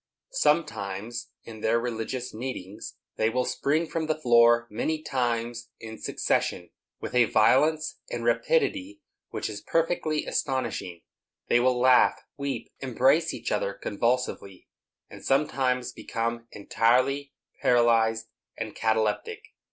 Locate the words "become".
15.93-16.47